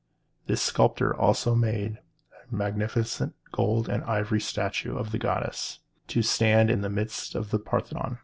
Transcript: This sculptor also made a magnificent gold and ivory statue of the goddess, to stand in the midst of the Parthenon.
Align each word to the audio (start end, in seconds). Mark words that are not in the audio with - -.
This 0.47 0.63
sculptor 0.63 1.15
also 1.15 1.53
made 1.53 1.99
a 2.51 2.55
magnificent 2.55 3.35
gold 3.51 3.87
and 3.87 4.03
ivory 4.05 4.41
statue 4.41 4.97
of 4.97 5.11
the 5.11 5.19
goddess, 5.19 5.77
to 6.07 6.23
stand 6.23 6.71
in 6.71 6.81
the 6.81 6.89
midst 6.89 7.35
of 7.35 7.51
the 7.51 7.59
Parthenon. 7.59 8.17